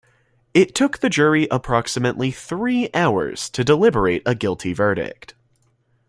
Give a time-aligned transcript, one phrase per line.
[0.55, 5.35] It took the jury approximately three hours to deliberate a guilty verdict.